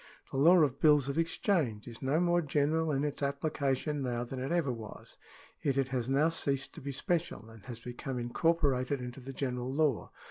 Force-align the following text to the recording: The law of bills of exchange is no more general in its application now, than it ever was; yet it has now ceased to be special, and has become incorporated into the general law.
The 0.31 0.37
law 0.37 0.57
of 0.63 0.79
bills 0.79 1.09
of 1.09 1.19
exchange 1.19 1.87
is 1.87 2.01
no 2.01 2.19
more 2.19 2.41
general 2.41 2.91
in 2.91 3.03
its 3.03 3.21
application 3.21 4.01
now, 4.01 4.23
than 4.23 4.39
it 4.39 4.51
ever 4.51 4.71
was; 4.71 5.15
yet 5.61 5.77
it 5.77 5.89
has 5.89 6.09
now 6.09 6.29
ceased 6.29 6.73
to 6.73 6.81
be 6.81 6.91
special, 6.91 7.51
and 7.51 7.63
has 7.67 7.81
become 7.81 8.17
incorporated 8.17 8.99
into 8.99 9.19
the 9.19 9.31
general 9.31 9.71
law. 9.71 10.11